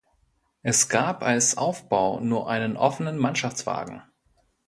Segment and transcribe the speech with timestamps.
[0.63, 4.01] Es gab als Aufbau nur einen offenen Mannschaftswagen.